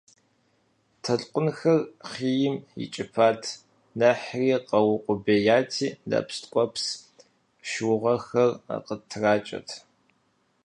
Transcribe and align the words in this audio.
Толъкъунхэр 1.03 1.79
хъийм 2.09 2.55
икӀыпат, 2.83 3.41
нэхъри 3.99 4.49
къэукъубеяти, 4.67 5.87
нэпс 6.09 6.37
ткӀуэпс 6.41 6.83
шыугъэхэр 7.69 8.51
къытракӀэрт. 8.85 9.69